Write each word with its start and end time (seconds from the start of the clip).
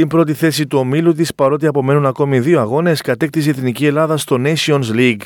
Την 0.00 0.08
πρώτη 0.08 0.34
θέση 0.34 0.66
του 0.66 0.78
ομίλου 0.78 1.12
της, 1.12 1.34
παρότι 1.34 1.66
απομένουν 1.66 2.06
ακόμη 2.06 2.40
δύο 2.40 2.60
αγώνες, 2.60 3.00
κατέκτησε 3.00 3.48
η 3.48 3.52
Εθνική 3.56 3.86
Ελλάδα 3.86 4.16
στο 4.16 4.36
Nations 4.44 4.94
League. 4.94 5.20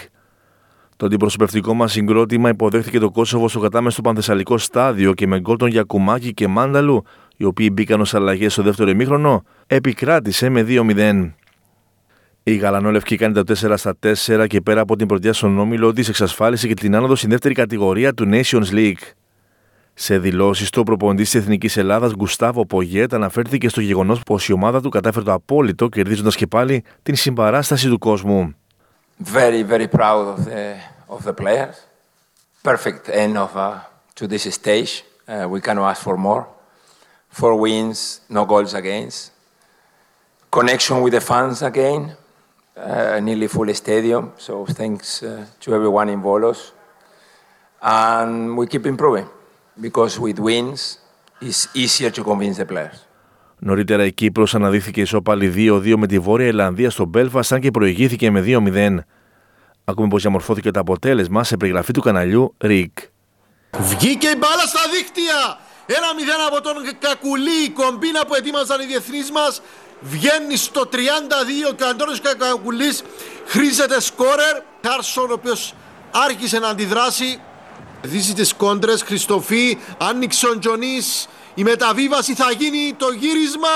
Το 0.96 1.06
αντιπροσωπευτικό 1.06 1.74
μας 1.74 1.92
συγκρότημα 1.92 2.48
υποδέχθηκε 2.48 2.98
το 2.98 3.10
Κόσοβο 3.10 3.48
στο 3.48 3.60
κατάμεστο 3.60 4.02
πανθεσσαλικό 4.02 4.58
στάδιο 4.58 5.14
και 5.14 5.26
με 5.26 5.40
γκολ 5.40 5.56
των 5.56 5.68
Γιακουμάκη 5.68 6.34
και 6.34 6.48
Μάνταλου, 6.48 7.04
οι 7.36 7.44
οποίοι 7.44 7.70
μπήκαν 7.72 8.00
ως 8.00 8.14
αλλαγές 8.14 8.52
στο 8.52 8.62
δεύτερο 8.62 8.90
ημίχρονο, 8.90 9.42
επικράτησε 9.66 10.48
με 10.48 10.64
2-0. 10.68 11.32
Η 12.42 12.54
Γαλανόλευκη 12.54 13.16
κάνει 13.16 13.34
τα 13.34 13.42
4 13.42 13.74
στα 13.76 13.96
4 14.00 14.46
και 14.46 14.60
πέρα 14.60 14.80
από 14.80 14.96
την 14.96 15.06
πρωτιά 15.06 15.32
στον 15.32 15.58
όμιλο 15.58 15.92
της 15.92 16.08
εξασφάλισε 16.08 16.66
και 16.66 16.74
την 16.74 16.94
άνοδο 16.94 17.14
στην 17.14 17.30
δεύτερη 17.30 17.54
κατηγορία 17.54 18.14
του 18.14 18.28
Nations 18.32 18.70
League. 18.72 19.12
Σε 19.96 20.18
δηλώσει 20.18 20.72
του, 20.72 20.78
ο 20.80 20.82
προπονητή 20.82 21.30
τη 21.30 21.38
Εθνική 21.38 21.78
Ελλάδα, 21.78 22.10
Γκουστάβο 22.16 22.66
Πογέτ, 22.66 23.14
αναφέρθηκε 23.14 23.68
στο 23.68 23.80
γεγονό 23.80 24.18
πω 24.26 24.38
η 24.48 24.52
ομάδα 24.52 24.80
του 24.80 24.88
κατάφερε 24.88 25.24
το 25.24 25.32
απόλυτο, 25.32 25.88
κερδίζοντα 25.88 26.30
και 26.30 26.46
πάλι 26.46 26.84
την 27.02 27.16
συμπαράσταση 27.16 27.88
του 27.88 27.98
κόσμου. 27.98 28.54
Very, 29.34 29.62
very 29.62 29.86
proud 29.86 30.24
of 30.34 30.44
the, 30.44 30.62
of 31.08 31.20
the 31.24 31.32
players. 31.42 31.76
Perfect 32.62 33.08
end 33.08 33.36
of 33.38 33.50
uh, 33.56 33.78
to 34.18 34.26
this 34.26 34.44
stage. 34.60 34.92
Uh, 35.28 35.46
we 35.52 35.60
cannot 35.60 35.86
ask 35.92 36.02
for 36.02 36.16
more. 36.16 36.42
Four 37.38 37.54
wins, 37.64 37.98
no 38.28 38.44
goals 38.52 38.74
against. 38.74 39.18
Connection 40.50 40.96
with 41.02 41.12
the 41.12 41.24
fans 41.30 41.62
again. 41.62 42.02
Uh, 42.76 43.20
nearly 43.26 43.48
full 43.54 43.72
stadium. 43.74 44.32
So 44.46 44.52
thanks 44.78 45.22
uh, 45.22 45.46
to 45.62 45.68
everyone 45.76 46.08
in 46.14 46.20
Volos. 46.28 46.60
And 47.80 48.56
we 48.58 48.66
keep 48.66 48.84
improving 48.94 49.28
because 49.80 50.18
with 50.18 50.38
wins 50.38 50.98
it's 51.40 51.68
easier 51.74 52.10
to 52.10 52.22
convince 52.22 52.58
the 52.58 52.66
players. 52.66 52.98
Νωρίτερα 53.58 54.04
η 54.04 54.12
Κύπρος 54.12 54.54
αναδείχθηκε 54.54 55.00
ισόπαλη 55.00 55.52
2-2 55.56 55.94
με 55.96 56.06
τη 56.06 56.18
Βόρεια 56.18 56.46
Ιρλανδία 56.46 56.90
στο 56.90 57.04
Μπέλφα, 57.04 57.40
αν 57.50 57.60
και 57.60 57.70
προηγήθηκε 57.70 58.30
με 58.30 58.44
2-0. 58.46 58.98
Ακούμε 59.84 60.08
πως 60.08 60.22
διαμορφώθηκε 60.22 60.70
το 60.70 60.80
αποτέλεσμα 60.80 61.44
σε 61.44 61.56
περιγραφή 61.56 61.92
του 61.92 62.00
καναλιού 62.00 62.54
RIG. 62.64 62.92
Βγήκε 63.78 64.26
η 64.26 64.36
μπάλα 64.38 64.66
στα 64.66 64.80
δίχτυα! 64.92 65.58
Ένα 65.86 66.06
0 66.16 66.46
από 66.46 66.60
τον 66.60 66.74
Κακουλή, 66.98 67.64
η 67.66 67.70
κομπίνα 67.70 68.26
που 68.26 68.34
ετοίμαζαν 68.34 68.80
οι 68.80 68.86
διεθνείς 68.86 69.30
μας 69.30 69.62
βγαίνει 70.00 70.56
στο 70.56 70.88
32 70.92 71.74
και 71.76 71.82
ο 71.82 71.88
Αντώνης 71.88 72.20
Κακουλής 72.38 73.02
χρήζεται 73.46 74.00
σκόρερ. 74.00 74.62
Κάρσον 74.80 75.30
ο 75.30 75.32
οποίος 75.32 75.74
άρχισε 76.10 76.58
να 76.58 76.68
αντιδράσει 76.68 77.40
Δίσει 78.06 78.34
τις 78.34 78.54
κόντρες, 78.54 79.02
Χριστοφή, 79.02 79.78
άνοιξε 79.98 80.48
ο 80.48 80.58
Τζονής, 80.58 81.28
η 81.54 81.62
μεταβίβαση 81.62 82.34
θα 82.34 82.50
γίνει 82.50 82.94
το 82.96 83.10
γύρισμα 83.10 83.68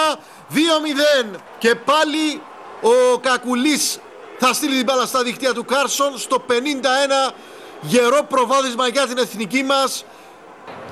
2-0 0.51 1.37
και 1.59 1.75
πάλι 1.75 2.43
ο 2.81 3.19
Κακουλής 3.19 3.99
θα 4.39 4.53
στείλει 4.53 4.77
την 4.77 4.85
μπάλα 4.85 5.07
στα 5.07 5.23
δικτύα 5.23 5.55
του 5.55 5.65
Κάρσον 5.65 6.19
στο 6.19 6.45
51 6.49 7.35
γερό 7.81 8.23
προβάδισμα 8.29 8.89
για 8.89 9.07
την 9.07 9.19
εθνική 9.19 9.63
μας. 9.63 10.05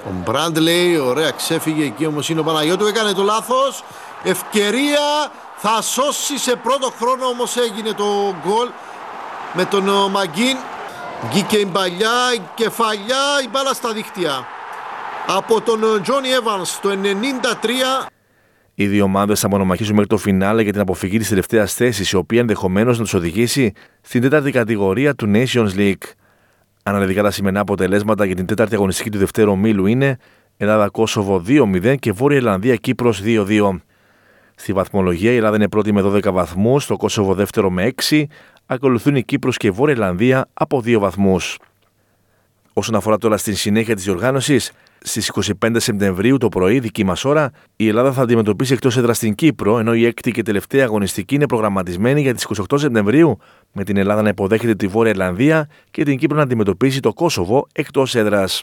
Ο 0.07 0.11
Μπραντλεϊ, 0.25 0.97
ωραία 0.97 1.31
ξέφυγε 1.31 1.85
εκεί 1.85 2.07
όμως 2.07 2.29
είναι 2.29 2.41
ο 2.41 2.45
Παναγιώτου 2.45 2.87
έκανε 2.87 3.13
το 3.13 3.23
λάθος. 3.23 3.85
Ευκαιρία 4.23 5.33
θα 5.57 5.83
σώσει 5.83 6.39
σε 6.39 6.57
πρώτο 6.57 6.93
χρόνο 6.99 7.27
όμως 7.27 7.57
έγινε 7.57 7.93
το 7.93 8.35
γκολ 8.47 8.69
με 9.53 9.65
τον 9.65 10.11
Μαγκίν 10.11 10.57
Βγήκε 11.23 11.57
η 11.57 11.67
παλιά, 11.67 12.35
η 12.37 12.41
κεφαλιά, 12.55 13.25
η 13.45 13.49
μπάλα 13.53 13.73
στα 13.73 13.93
δίχτυα. 13.93 14.47
Από 15.27 15.61
τον 15.61 15.81
Τζόνι 16.03 16.29
Evans 16.41 16.79
το 16.83 16.89
93. 16.89 18.09
Οι 18.75 18.87
δύο 18.87 19.05
ομάδες 19.05 19.41
θα 19.41 19.49
μονομαχήσουν 19.49 19.93
μέχρι 19.93 20.09
το 20.09 20.17
φινάλε 20.17 20.63
για 20.63 20.73
την 20.73 20.81
αποφυγή 20.81 21.19
της 21.19 21.29
τελευταίας 21.29 21.75
θέσης, 21.75 22.11
η 22.11 22.17
οποία 22.17 22.41
ενδεχομένως 22.41 22.99
να 22.99 23.05
τους 23.05 23.15
οδηγήσει 23.15 23.73
στην 24.01 24.21
τέταρτη 24.21 24.51
κατηγορία 24.51 25.15
του 25.15 25.33
Nations 25.35 25.75
League. 25.77 26.11
Αναλυτικά 26.83 27.23
τα 27.23 27.31
σημερινά 27.31 27.61
αποτελέσματα 27.61 28.25
για 28.25 28.35
την 28.35 28.47
τέταρτη 28.47 28.75
αγωνιστική 28.75 29.11
του 29.11 29.19
δευτέρου 29.19 29.51
ομίλου 29.51 29.87
είναι 29.87 30.19
Ελλάδα-Κόσοβο 30.57 31.43
2-0 31.47 31.95
και 31.99 32.13
Βόρεια 32.13 32.37
Ιρλανδία-Κύπρο 32.37 33.15
2-2. 33.25 33.81
Στη 34.55 34.73
βαθμολογία 34.73 35.33
η 35.33 35.37
Ελλάδα 35.37 35.57
είναι 35.57 35.69
πρώτη 35.69 35.93
με 35.93 36.03
12 36.05 36.33
βαθμούς, 36.33 36.87
το 36.87 36.97
Κόσοβο 36.97 37.35
δεύτερο 37.35 37.71
με 37.71 37.93
6, 38.11 38.25
ακολουθούν 38.67 39.17
η 39.17 39.23
Κύπρος 39.23 39.57
και 39.57 39.67
η 39.67 39.71
Βόρεια 39.71 39.95
Ιρλανδία 39.95 40.49
από 40.55 40.83
2 40.85 40.99
βαθμούς. 40.99 41.59
Όσον 42.73 42.95
αφορά 42.95 43.19
τώρα 43.19 43.37
στην 43.37 43.57
συνέχεια 43.57 43.95
της 43.95 44.05
διοργάνωσης, 44.05 44.73
Στις 45.09 45.31
25 45.63 45.77
Σεπτεμβρίου 45.77 46.37
το 46.37 46.49
πρωί, 46.49 46.81
δική 46.81 47.05
μας 47.05 47.25
ώρα, 47.25 47.51
η 47.77 47.89
Ελλάδα 47.89 48.13
θα 48.13 48.23
αντιμετωπίσει 48.23 48.73
εκτός 48.73 48.97
έδρας 48.97 49.17
στην 49.17 49.35
Κύπρο, 49.35 49.79
ενώ 49.79 49.95
η 49.95 50.05
έκτη 50.05 50.31
και 50.31 50.43
τελευταία 50.43 50.85
αγωνιστική 50.85 51.35
είναι 51.35 51.47
προγραμματισμένη 51.47 52.21
για 52.21 52.35
τις 52.35 52.45
28 52.45 52.79
Σεπτεμβρίου, 52.79 53.39
με 53.73 53.85
την 53.85 53.97
Ελλάδα 53.97 54.23
να 54.23 54.29
υποδέχεται 54.29 54.75
τη 54.75 54.87
Βόρεια 54.87 55.11
Ιρλανδία 55.11 55.69
και 55.91 56.05
την 56.05 56.19
Κύπρο 56.19 56.37
να 56.37 56.43
αντιμετωπίσει 56.43 57.01
το 57.01 57.13
Κόσοβο 57.13 57.67
εκτός 57.73 58.15
έδρας. 58.15 58.63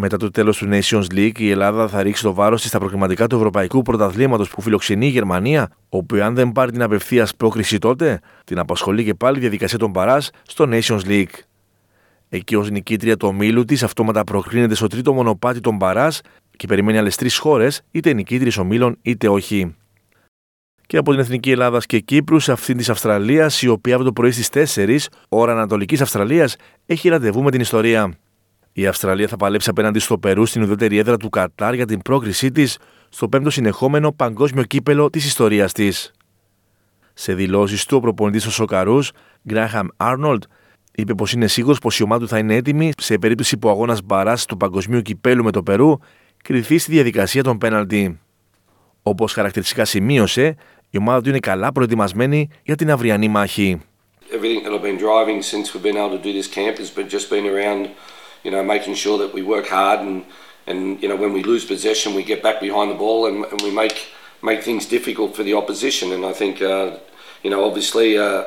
Μετά 0.00 0.16
το 0.16 0.30
τέλος 0.30 0.56
του 0.58 0.68
Nations 0.70 1.04
League, 1.14 1.38
η 1.38 1.50
Ελλάδα 1.50 1.88
θα 1.88 2.02
ρίξει 2.02 2.22
το 2.22 2.34
βάρος 2.34 2.60
της 2.60 2.70
στα 2.70 2.78
προκριματικά 2.78 3.26
του 3.26 3.36
Ευρωπαϊκού 3.36 3.82
Πρωταθλήματος 3.82 4.50
που 4.50 4.60
φιλοξενεί 4.60 5.06
η 5.06 5.10
Γερμανία, 5.10 5.70
όπου 5.88 6.16
αν 6.16 6.34
δεν 6.34 6.52
πάρει 6.52 6.70
την 6.70 6.82
απευθείας 6.82 7.34
πρόκριση 7.36 7.78
τότε, 7.78 8.20
την 8.44 8.58
απασχολεί 8.58 9.04
και 9.04 9.14
πάλι 9.14 9.36
η 9.36 9.40
διαδικασία 9.40 9.78
των 9.78 9.92
παράς 9.92 10.30
στο 10.42 10.68
Nations 10.70 11.00
League. 11.00 11.34
Εκεί 12.28 12.54
ως 12.54 12.70
νικήτρια 12.70 13.16
του 13.16 13.28
ομίλου 13.28 13.64
της 13.64 13.82
αυτόματα 13.82 14.24
προκρίνεται 14.24 14.74
στο 14.74 14.86
τρίτο 14.86 15.12
μονοπάτι 15.12 15.60
των 15.60 15.78
παράς 15.78 16.20
και 16.56 16.66
περιμένει 16.66 16.98
άλλες 16.98 17.16
τρεις 17.16 17.38
χώρες, 17.38 17.82
είτε 17.90 18.12
νικήτριες 18.12 18.56
ομίλων 18.56 18.98
είτε 19.02 19.28
όχι. 19.28 19.76
Και 20.86 20.96
από 20.96 21.10
την 21.10 21.20
Εθνική 21.20 21.50
Ελλάδας 21.50 21.86
και 21.86 21.98
Κύπρου 21.98 22.38
σε 22.38 22.52
αυτήν 22.52 22.76
της 22.76 22.88
Αυστραλίας, 22.88 23.62
η 23.62 23.68
οποία 23.68 23.94
από 23.94 24.04
το 24.04 24.12
πρωί 24.12 24.30
στις 24.30 24.48
4 24.48 25.08
ώρα 25.28 25.52
Ανατολικής 25.52 26.00
Αυστραλίας 26.00 26.56
έχει 26.86 27.08
ραντεβού 27.08 27.42
με 27.42 27.50
την 27.50 27.60
ιστορία. 27.60 28.18
Η 28.78 28.86
Αυστραλία 28.86 29.28
θα 29.28 29.36
παλέψει 29.36 29.70
απέναντι 29.70 29.98
στο 29.98 30.18
Περού 30.18 30.46
στην 30.46 30.62
ουδέτερη 30.62 30.98
έδρα 30.98 31.16
του 31.16 31.28
Κατάρ 31.28 31.74
για 31.74 31.86
την 31.86 32.02
πρόκρισή 32.02 32.50
της 32.50 32.78
στο 33.08 33.28
πέμπτο 33.28 33.50
συνεχόμενο 33.50 34.12
παγκόσμιο 34.12 34.62
κύπελο 34.62 35.10
της 35.10 35.26
ιστορίας 35.26 35.72
της. 35.72 36.12
Σε 37.14 37.34
δηλώσεις 37.34 37.84
του, 37.84 37.96
ο 37.96 38.00
προπονητής 38.00 38.42
των 38.42 38.52
Σοκαρούς, 38.52 39.10
Γκράχαμ 39.48 39.86
Άρνολτ, 39.96 40.42
είπε 40.94 41.14
πως 41.14 41.32
είναι 41.32 41.46
σίγουρος 41.46 41.78
πως 41.78 41.98
η 41.98 42.02
ομάδα 42.02 42.20
του 42.20 42.28
θα 42.28 42.38
είναι 42.38 42.54
έτοιμη 42.54 42.92
σε 42.98 43.18
περίπτωση 43.18 43.56
που 43.56 43.68
ο 43.68 43.70
αγώνας 43.70 44.02
μπαρά 44.02 44.36
του 44.48 44.56
παγκοσμίου 44.56 45.02
κυπέλου 45.02 45.44
με 45.44 45.50
το 45.50 45.62
Περού 45.62 45.98
κρυθεί 46.44 46.78
στη 46.78 46.90
διαδικασία 46.90 47.42
των 47.42 47.58
πέναλτι. 47.58 48.20
Όπως 49.02 49.32
χαρακτηριστικά 49.32 49.84
σημείωσε, 49.84 50.56
η 50.90 50.98
ομάδα 50.98 51.20
του 51.20 51.28
είναι 51.28 51.38
καλά 51.38 51.72
προετοιμασμένη 51.72 52.48
για 52.62 52.74
την 52.74 52.90
αυριανή 52.90 53.28
μάχη. 53.28 53.80
you 58.43 58.51
know, 58.51 58.63
making 58.63 58.95
sure 58.95 59.17
that 59.17 59.33
we 59.33 59.41
work 59.41 59.67
hard 59.67 59.99
and, 59.99 60.25
and 60.67 61.01
you 61.01 61.07
know, 61.09 61.15
when 61.15 61.33
we 61.33 61.43
lose 61.43 61.65
possession, 61.65 62.13
we 62.13 62.23
get 62.23 62.41
back 62.41 62.59
behind 62.59 62.91
the 62.91 62.95
ball 62.95 63.27
and, 63.27 63.45
and 63.45 63.61
we 63.61 63.71
make 63.71 64.07
make 64.41 64.61
things 64.61 64.85
difficult 64.85 65.35
for 65.35 65.43
the 65.43 65.53
opposition. 65.53 66.11
And 66.11 66.25
I 66.25 66.33
think, 66.33 66.61
uh, 66.61 66.97
you 67.43 67.49
know, 67.49 67.63
obviously, 67.63 68.17
uh, 68.17 68.43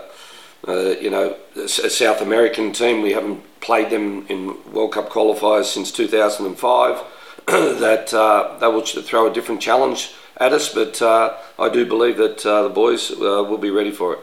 uh, 0.69 0.95
you 1.01 1.09
know, 1.09 1.35
a 1.57 1.91
South 2.03 2.21
American 2.21 2.73
team, 2.73 3.01
we 3.01 3.13
haven't 3.13 3.41
played 3.61 3.89
them 3.89 4.27
in 4.29 4.55
World 4.75 4.93
Cup 4.93 5.09
qualifiers 5.09 5.65
since 5.65 5.91
2005. 5.91 7.03
that 7.87 8.13
uh, 8.13 8.59
they 8.59 8.67
will 8.67 8.83
throw 8.83 9.31
a 9.31 9.33
different 9.33 9.61
challenge 9.61 10.13
at 10.39 10.53
us, 10.53 10.75
but 10.75 11.01
uh, 11.01 11.35
I 11.65 11.69
do 11.69 11.87
believe 11.87 12.17
that 12.17 12.45
uh, 12.45 12.63
the 12.65 12.75
boys 12.83 13.13
uh, 13.13 13.17
will 13.49 13.59
be 13.59 13.71
ready 13.71 13.93
for 13.93 14.15
it. 14.15 14.21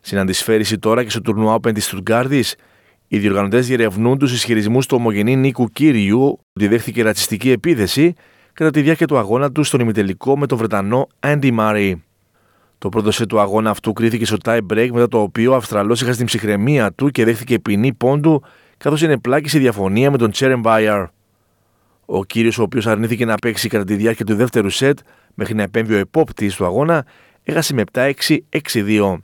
Συναντησφαίριση 0.00 0.78
τώρα 0.78 1.04
και 1.04 1.10
στο 1.10 1.20
τουρνουά 1.20 1.54
Open 1.54 1.74
της 1.74 1.84
Στουργκάρδης 1.84 2.54
Οι 3.13 3.19
διοργανωτές 3.19 3.67
διερευνούν 3.67 4.17
τους 4.17 4.33
ισχυρισμούς 4.33 4.85
του 4.85 4.95
ομογενή 4.99 5.35
Νίκου 5.35 5.67
Κύριου 5.67 6.39
ότι 6.53 6.67
δέχθηκε 6.67 7.03
ρατσιστική 7.03 7.51
επίθεση 7.51 8.13
κατά 8.53 8.69
τη 8.69 8.81
διάρκεια 8.81 9.07
του 9.07 9.17
αγώνα 9.17 9.51
του 9.51 9.63
στον 9.63 9.79
ημιτελικό 9.79 10.37
με 10.37 10.45
τον 10.45 10.57
Βρετανό 10.57 11.07
Andy 11.19 11.57
Murray. 11.57 11.93
Το 12.77 12.89
πρώτο 12.89 13.11
σε 13.11 13.25
του 13.25 13.39
αγώνα 13.39 13.69
αυτού 13.69 13.93
κρίθηκε 13.93 14.25
στο 14.25 14.37
tie 14.43 14.59
break 14.71 14.89
μετά 14.91 15.07
το 15.07 15.21
οποίο 15.21 15.51
ο 15.51 15.55
Αυστραλός 15.55 16.01
είχα 16.01 16.13
στην 16.13 16.25
ψυχραιμία 16.25 16.93
του 16.93 17.09
και 17.09 17.25
δέχθηκε 17.25 17.59
ποινή 17.59 17.93
πόντου 17.93 18.43
καθώς 18.77 19.01
είναι 19.01 19.17
πλάκη 19.17 19.49
σε 19.49 19.59
διαφωνία 19.59 20.11
με 20.11 20.17
τον 20.17 20.31
Τσέρεμ 20.31 20.59
Μπάιαρ. 20.59 21.07
Ο 22.05 22.25
κύριος, 22.25 22.57
ο 22.57 22.61
οποίος 22.61 22.87
αρνήθηκε 22.87 23.25
να 23.25 23.35
παίξει 23.35 23.69
κατά 23.69 23.83
τη 23.83 23.95
διάρκεια 23.95 24.25
του 24.25 24.35
δεύτερου 24.35 24.69
σετ 24.69 24.99
μέχρι 25.33 25.53
να 25.53 25.63
επέμβει 25.63 25.93
ο 25.93 25.97
επόπτης 25.97 26.55
του 26.55 26.65
αγώνα, 26.65 27.05
έχασε 27.43 27.73
με 27.73 27.83
7-6-6-2. 27.91 29.17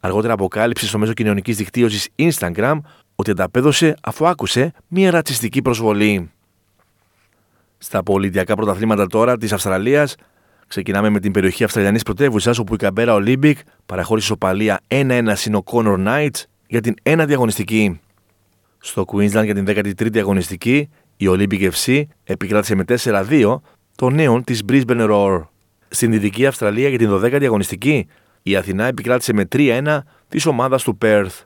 αργότερα 0.00 0.32
αποκάλυψε 0.32 0.86
στο 0.86 0.98
μέσο 0.98 1.12
κοινωνικής 1.12 1.56
δικτύωσης 1.56 2.08
Instagram 2.16 2.78
ότι 3.16 3.30
ανταπέδωσε 3.30 3.96
αφού 4.02 4.26
άκουσε 4.26 4.72
μια 4.88 5.10
ρατσιστική 5.10 5.62
προσβολή. 5.62 6.30
Στα 7.78 8.02
πολιτειακά 8.02 8.54
πρωταθλήματα 8.54 9.06
τώρα 9.06 9.36
της 9.36 9.52
Αυστραλίας, 9.52 10.14
ξεκινάμε 10.66 11.08
με 11.08 11.20
την 11.20 11.32
περιοχή 11.32 11.64
Αυστραλιανής 11.64 12.02
πρωτεύουσας, 12.02 12.58
όπου 12.58 12.74
η 12.74 12.76
Καμπέρα 12.76 13.14
Ολύμπικ 13.14 13.58
παραχώρησε 13.86 14.26
ισοπαλία 14.26 14.80
1-1 14.88 15.32
συν 15.34 15.54
ο 15.54 15.62
Connor 15.66 16.06
Knights 16.06 16.42
για 16.66 16.80
την 16.80 16.94
ένατη 17.02 17.32
αγωνιστική. 17.32 18.00
Στο 18.78 19.04
Queensland 19.06 19.44
για 19.44 19.54
την 19.54 19.64
13η 19.68 20.18
αγωνιστική, 20.18 20.88
η 21.16 21.26
Olympic 21.28 21.70
FC 21.70 22.02
επικράτησε 22.24 22.74
με 22.74 22.84
4-2 23.04 23.60
των 23.96 24.10
νέων 24.10 24.42
της 24.42 24.62
Brisbane 24.68 25.10
Roar. 25.10 25.42
Στην 25.88 26.10
Δυτική 26.10 26.46
Αυστραλία 26.46 26.88
για 26.88 26.98
την 26.98 27.10
12η 27.10 27.44
αγωνιστική, 27.44 28.06
η 28.42 28.56
Αθηνά 28.56 28.84
επικράτησε 28.84 29.32
με 29.32 29.44
3-1 29.52 29.98
της 30.28 30.46
ομάδας 30.46 30.82
του 30.82 30.98
Perth. 31.00 31.44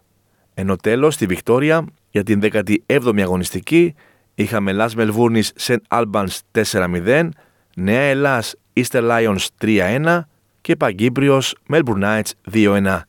Ενώ 0.55 0.77
τέλος 0.77 1.15
στη 1.15 1.27
Βικτόρια 1.27 1.85
για 2.11 2.23
την 2.23 2.41
17η 2.43 3.21
αγωνιστική 3.21 3.95
είχαμε 4.35 4.73
Las 4.79 4.91
Melbourne 4.97 5.43
St. 5.61 5.77
Albans 5.89 6.39
4-0, 6.73 7.29
Νέα 7.77 8.01
Ελλάς 8.01 8.55
Easter 8.73 9.11
Lions 9.11 9.47
3-1 9.61 10.21
και 10.61 10.77
Παγκύπριος 10.77 11.55
Melbourne 11.73 12.03
Knights 12.03 12.53
2-1. 12.53 13.01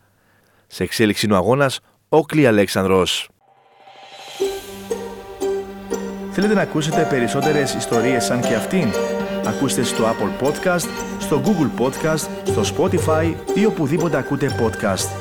Σε 0.67 0.83
εξέλιξη 0.83 1.25
είναι 1.25 1.35
ο 1.35 1.37
αγώνας 1.37 1.79
ο 2.09 2.21
Κλή 2.21 2.47
Αλέξανδρος. 2.47 3.29
Θέλετε 6.31 6.53
να 6.53 6.61
ακούσετε 6.61 7.07
περισσότερες 7.09 7.73
ιστορίες 7.73 8.23
σαν 8.23 8.41
και 8.41 8.55
αυτήν; 8.55 8.87
Ακούστε 9.45 9.83
στο 9.83 10.03
Apple 10.03 10.45
Podcast, 10.47 10.87
στο 11.19 11.41
Google 11.45 11.81
Podcast, 11.81 12.27
στο 12.43 12.61
Spotify 12.61 13.33
ή 13.55 13.65
οπουδήποτε 13.65 14.17
ακούτε 14.17 14.57
podcast. 14.59 15.20